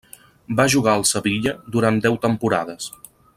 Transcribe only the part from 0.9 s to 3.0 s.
al Sevilla durant deu temporades.